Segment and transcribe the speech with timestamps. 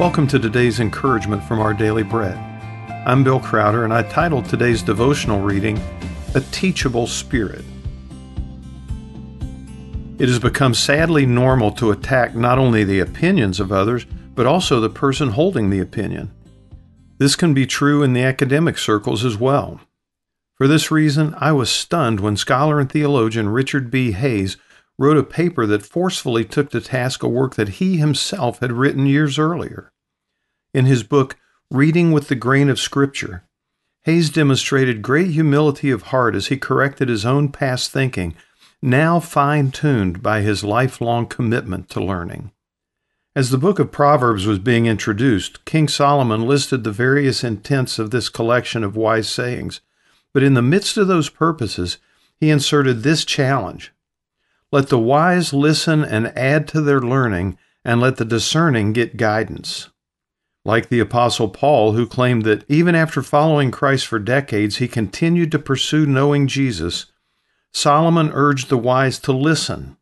[0.00, 2.38] Welcome to today's encouragement from our daily bread.
[3.06, 5.78] I'm Bill Crowder, and I titled today's devotional reading,
[6.34, 7.62] A Teachable Spirit.
[10.18, 14.80] It has become sadly normal to attack not only the opinions of others, but also
[14.80, 16.30] the person holding the opinion.
[17.18, 19.82] This can be true in the academic circles as well.
[20.54, 24.12] For this reason, I was stunned when scholar and theologian Richard B.
[24.12, 24.56] Hays
[25.00, 29.06] wrote a paper that forcefully took to task a work that he himself had written
[29.06, 29.90] years earlier.
[30.74, 31.36] In his book,
[31.70, 33.44] Reading with the Grain of Scripture,
[34.02, 38.34] Hayes demonstrated great humility of heart as he corrected his own past thinking,
[38.82, 42.50] now fine tuned by his lifelong commitment to learning.
[43.34, 48.10] As the book of Proverbs was being introduced, King Solomon listed the various intents of
[48.10, 49.80] this collection of wise sayings,
[50.34, 51.96] but in the midst of those purposes,
[52.38, 53.94] he inserted this challenge
[54.72, 59.88] let the wise listen and add to their learning, and let the discerning get guidance.
[60.64, 65.50] Like the Apostle Paul, who claimed that even after following Christ for decades, he continued
[65.52, 67.06] to pursue knowing Jesus,
[67.72, 69.96] Solomon urged the wise to listen,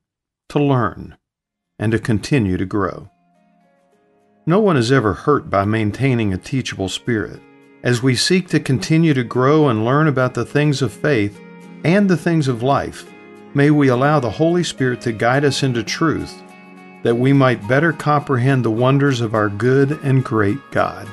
[0.48, 1.16] to learn,
[1.78, 3.10] and to continue to grow.
[4.46, 7.40] No one is ever hurt by maintaining a teachable spirit.
[7.82, 11.38] As we seek to continue to grow and learn about the things of faith
[11.84, 13.08] and the things of life,
[13.54, 16.42] May we allow the Holy Spirit to guide us into truth,
[17.02, 21.08] that we might better comprehend the wonders of our good and great God.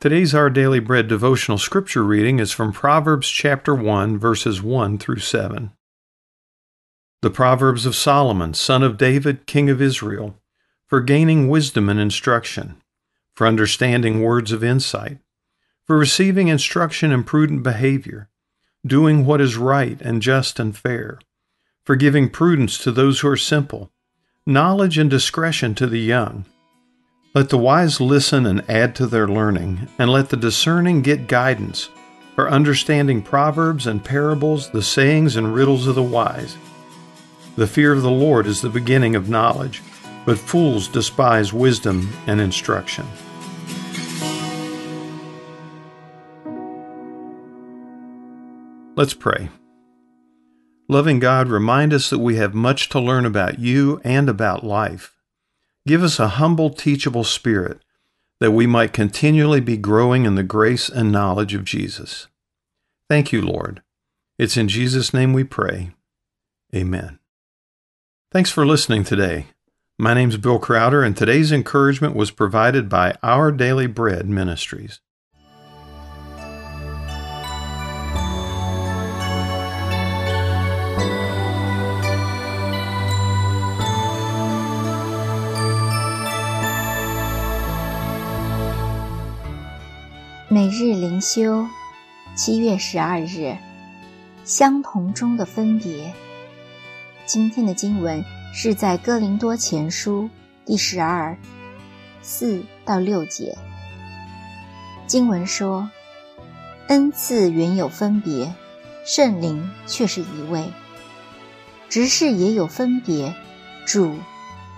[0.00, 5.18] Today's Our Daily Bread devotional scripture reading is from Proverbs chapter 1, verses 1 through
[5.18, 5.70] 7.
[7.20, 10.38] The Proverbs of Solomon, son of David, king of Israel,
[10.86, 12.80] for gaining wisdom and instruction,
[13.34, 15.18] for understanding words of insight
[15.86, 18.28] for receiving instruction in prudent behavior,
[18.86, 21.18] doing what is right and just and fair,
[21.84, 23.90] for giving prudence to those who are simple,
[24.46, 26.44] knowledge and discretion to the young.
[27.34, 31.90] Let the wise listen and add to their learning, and let the discerning get guidance,
[32.34, 36.56] for understanding proverbs and parables, the sayings and riddles of the wise.
[37.56, 39.82] The fear of the Lord is the beginning of knowledge,
[40.24, 43.06] but fools despise wisdom and instruction.
[48.96, 49.48] Let's pray.
[50.88, 55.20] Loving God, remind us that we have much to learn about you and about life.
[55.84, 57.80] Give us a humble, teachable spirit
[58.38, 62.28] that we might continually be growing in the grace and knowledge of Jesus.
[63.08, 63.82] Thank you, Lord.
[64.38, 65.90] It's in Jesus' name we pray.
[66.72, 67.18] Amen.
[68.30, 69.46] Thanks for listening today.
[69.98, 75.00] My name's Bill Crowder, and today's encouragement was provided by Our Daily Bread Ministries.
[90.54, 91.66] 每日灵修，
[92.36, 93.56] 七月十二日，
[94.44, 96.14] 相同中的分别。
[97.26, 100.30] 今天的经文是在哥林多前书
[100.64, 101.36] 第十二
[102.22, 103.58] 四到六节。
[105.08, 105.90] 经文说
[106.86, 108.54] ：“恩赐原有分别，
[109.04, 110.70] 圣灵却是一位；
[111.88, 113.34] 执事也有分别，
[113.84, 114.16] 主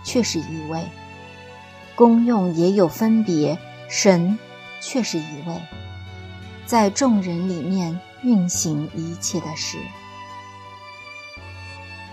[0.03, 0.81] 却是一位；
[1.95, 3.59] 功用也有分别，
[3.91, 4.39] 神。”
[4.87, 5.61] 却是一位，
[6.65, 9.77] 在众人里面运行一切的事。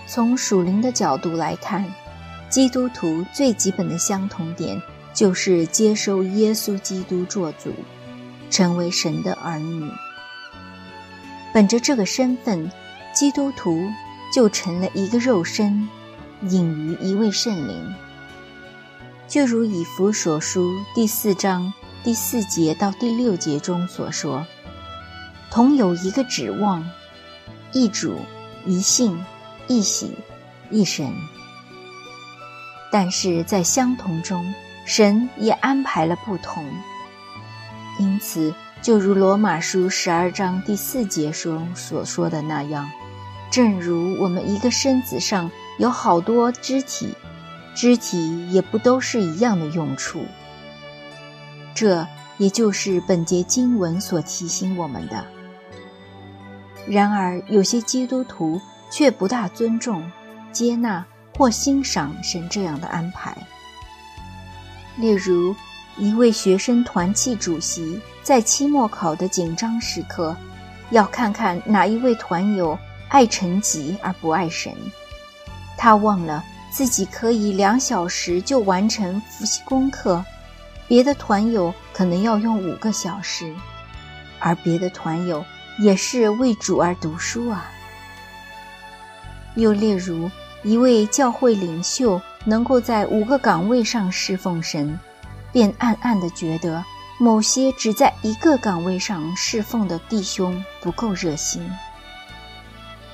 [0.08, 1.86] 从属灵的角度来看，
[2.50, 4.82] 基督徒最基本的相同点
[5.14, 7.72] 就是接受耶稣基督做主，
[8.50, 9.88] 成为神的儿女。
[11.54, 12.72] 本着这个身份，
[13.14, 13.88] 基督徒
[14.34, 15.88] 就成了一个肉身，
[16.42, 17.94] 隐于一位圣灵。
[19.28, 21.72] 就如以弗所书第四章。
[22.04, 24.46] 第四节到第六节中所说，
[25.50, 26.86] 同有一个指望，
[27.72, 28.20] 一主，
[28.66, 29.24] 一信，
[29.70, 30.12] 一喜，
[30.70, 31.10] 一神。
[32.92, 34.54] 但是在相同中，
[34.86, 36.66] 神也安排了不同。
[37.98, 42.92] 因此，就如罗马书十二章第四节中所说的那样，
[43.50, 47.14] 正如我们一个身子上有好多肢体，
[47.74, 50.26] 肢体也不都是一样的用处。
[51.74, 55.24] 这也就是本节经文所提醒我们的。
[56.88, 58.60] 然而，有些基督徒
[58.92, 60.12] 却不大尊重、
[60.52, 61.06] 接纳
[61.38, 63.36] 或欣赏神这样的安排。
[64.98, 65.56] 例如，
[65.98, 70.36] 一位学生团契主席在期末考的紧张时刻，
[70.90, 72.78] 要看看哪一位团友
[73.10, 74.74] 爱成绩而不爱神，
[75.78, 80.24] 他忘了自己可以两小时就完成复习功课，
[80.94, 83.52] 别的团友可能要用五个小时，
[84.40, 85.44] 而别的团友
[85.80, 87.66] 也是为主而读书啊。
[89.56, 90.30] 又例如，
[90.62, 95.00] 一位教会领袖能够在五个岗位上侍奉神，
[95.52, 96.86] 便暗暗地觉得
[97.18, 101.68] 某些只在一个岗位上侍奉的弟兄不够热心。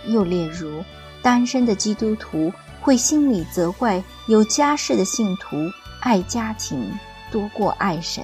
[0.06, 0.84] 又例如，
[1.22, 5.56] 单身的基督徒会心里责怪有家室的信徒
[6.02, 6.92] 爱家庭
[7.32, 8.24] 多过爱神。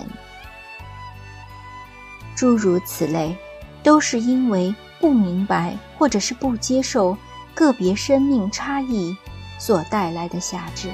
[2.35, 3.35] 诸如此类，
[3.81, 7.17] 都是因为不明白或者是不接受。
[7.53, 9.15] 个别生命差异
[9.57, 10.89] 所带来的限制。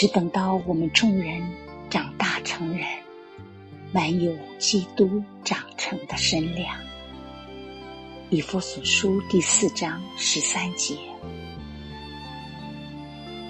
[0.00, 1.42] 只等到我们众人
[1.90, 2.86] 长大成人，
[3.90, 6.78] 满有基督长成的身量。
[8.30, 10.96] 以弗所书第四章十三节，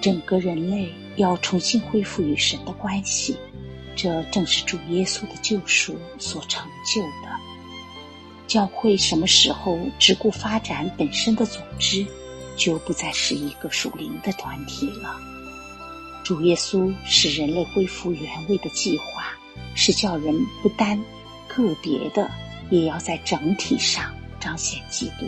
[0.01, 3.37] 整个人类要重新恢复与神的关系，
[3.95, 7.29] 这正是主耶稣的救赎所成就的。
[8.47, 12.03] 教会什么时候只顾发展本身的组织？
[12.55, 15.28] 就不再是一个属灵的团体了。
[16.29, 19.33] 主耶稣使人类恢复原位的计划，
[19.73, 21.03] 是叫人不单
[21.47, 22.29] 个别的，
[22.69, 25.25] 也要在整体上彰显基督。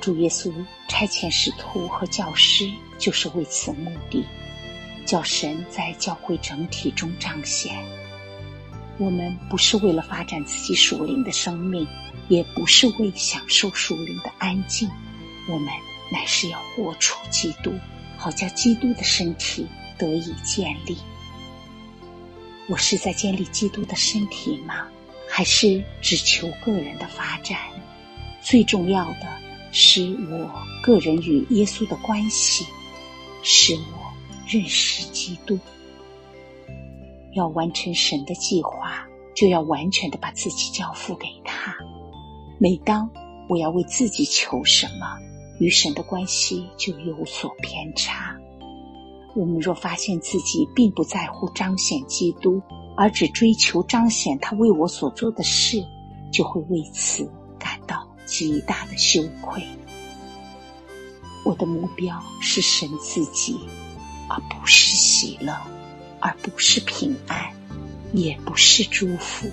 [0.00, 0.50] 主耶稣
[0.88, 2.66] 差遣使徒和教师，
[2.98, 4.24] 就是为此目的，
[5.04, 7.84] 叫神在教会整体中彰显。
[8.96, 11.86] 我们不是为了发展自己属灵的生命，
[12.28, 14.88] 也不是为享受属灵的安静。
[15.50, 15.68] 我们
[16.10, 17.70] 乃是要活出基督，
[18.24, 19.66] 好叫基督的身体
[19.98, 20.96] 得以建立。
[22.70, 24.88] 我是在建立基督的身体吗？
[25.28, 27.58] 还是只求个人的发展？
[28.40, 29.28] 最重要的
[29.72, 30.50] 是我
[30.82, 32.64] 个人与耶稣的关系，
[33.42, 34.14] 使我
[34.48, 35.58] 认识基督。
[37.34, 39.06] 要完成神的计划，
[39.36, 41.76] 就要完全的把自己交付给他。
[42.58, 43.10] 每当
[43.50, 45.18] 我要为自己求什么，
[45.58, 48.36] 与神的关系就有所偏差。
[49.34, 52.62] 我们若发现自己并不在乎彰显基督，
[52.96, 55.84] 而只追求彰显他为我所做的事，
[56.32, 57.28] 就会为此
[57.58, 59.62] 感到极大的羞愧。
[61.44, 63.58] 我的目标是神自己，
[64.28, 65.52] 而不是喜乐，
[66.20, 67.52] 而不是平安，
[68.12, 69.50] 也不是祝福，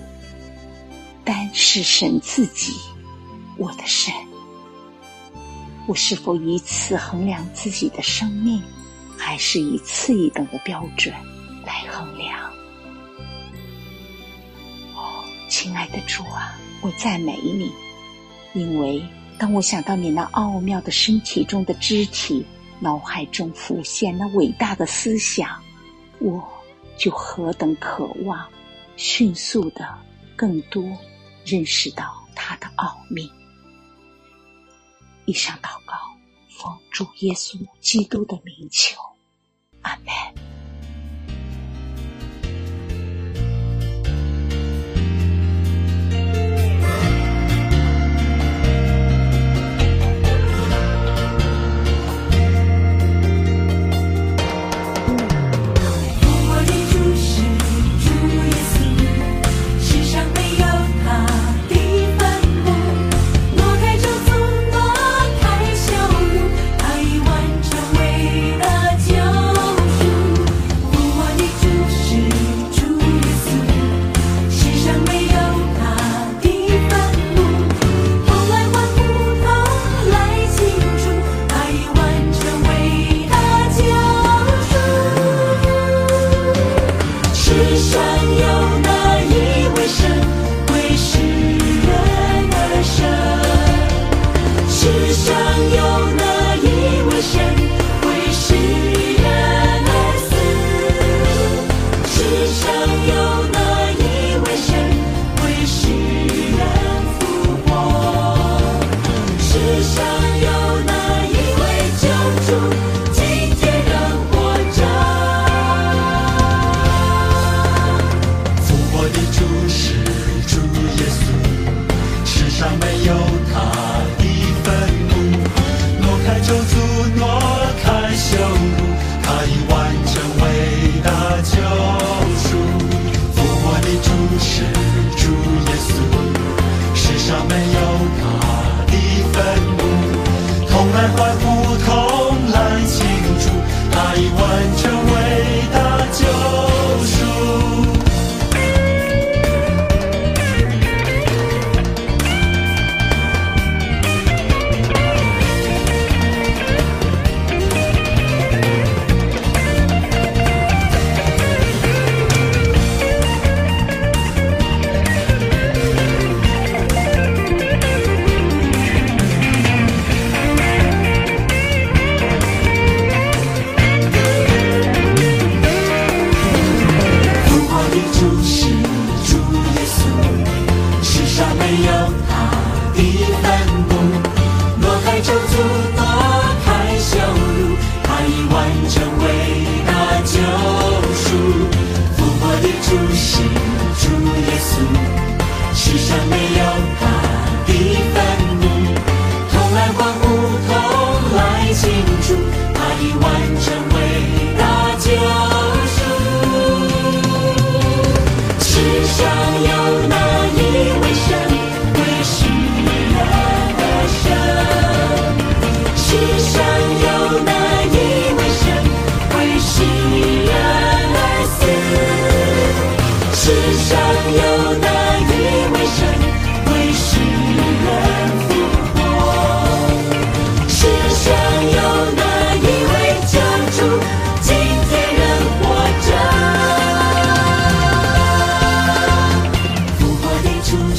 [1.24, 2.72] 单是神自己，
[3.58, 4.14] 我的神。
[5.88, 8.62] 我是否以此衡量自己的生命，
[9.18, 11.12] 还是以次一等的标准
[11.66, 12.50] 来衡量？
[14.94, 17.72] 哦，亲爱的主啊，我赞美你，
[18.54, 19.02] 因为
[19.38, 22.46] 当我想到你那奥妙的身体中的肢体，
[22.78, 25.60] 脑海中浮现那伟大的思想，
[26.20, 26.48] 我
[26.96, 28.46] 就何等渴望
[28.96, 29.88] 迅速的
[30.36, 30.84] 更多
[31.44, 33.28] 认识到它的奥秘。
[35.24, 35.96] 以上祷告，
[36.48, 39.00] 奉主耶稣基督的名求，
[39.82, 40.51] 阿门。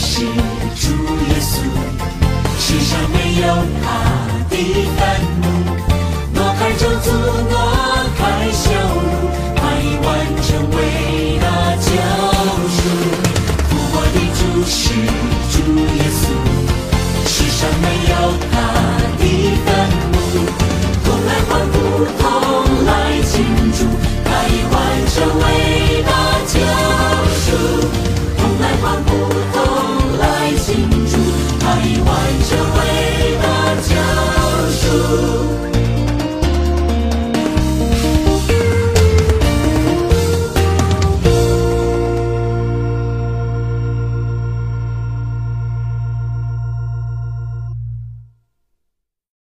[0.05, 0.91] 是主
[1.29, 1.53] 耶稣，
[2.59, 3.43] 世上没有
[3.81, 3.85] 他
[4.49, 4.53] 的
[4.97, 4.99] 愤
[5.41, 5.43] 怒，
[6.33, 7.07] 挪开咒诅，
[7.49, 7.55] 挪
[8.17, 9.05] 开羞辱，
[9.55, 10.07] 他已完
[10.43, 10.77] 成伟
[11.39, 11.45] 大
[11.77, 11.87] 救
[12.69, 12.77] 赎。
[13.69, 14.77] 复活的主是
[15.51, 15.55] 主
[15.95, 16.21] 耶稣，
[17.25, 18.52] 世上没有。